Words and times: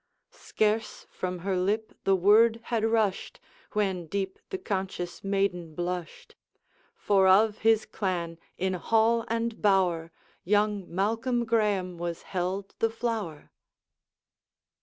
Scarce 0.31 1.05
from 1.11 1.39
her 1.45 1.55
lip 1.55 1.93
the 2.05 2.15
word 2.15 2.59
had 2.63 2.83
rushed, 2.83 3.39
When 3.73 4.07
deep 4.07 4.39
the 4.49 4.57
conscious 4.57 5.23
maiden 5.23 5.75
blushed; 5.75 6.33
For 6.95 7.27
of 7.27 7.59
his 7.59 7.85
clan, 7.85 8.39
in 8.57 8.73
hall 8.73 9.25
and 9.27 9.61
bower, 9.61 10.09
Young 10.43 10.85
Malcolm 10.91 11.45
Graeme 11.45 11.99
was 11.99 12.23
held 12.23 12.73
the 12.79 12.89
flower. 12.89 13.51